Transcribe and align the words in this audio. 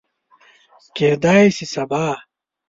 کیدای 0.95 1.45
شي 1.55 1.65
سبا 1.73 2.03